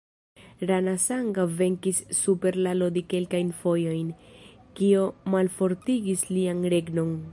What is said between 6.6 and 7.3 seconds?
regnon.